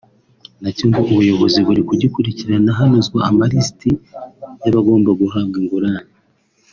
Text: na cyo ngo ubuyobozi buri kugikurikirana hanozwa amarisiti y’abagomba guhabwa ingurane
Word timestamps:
na 0.61 0.69
cyo 0.75 0.85
ngo 0.89 1.01
ubuyobozi 1.11 1.59
buri 1.67 1.81
kugikurikirana 1.89 2.69
hanozwa 2.79 3.19
amarisiti 3.29 3.89
y’abagomba 4.63 5.09
guhabwa 5.21 5.57
ingurane 5.61 6.11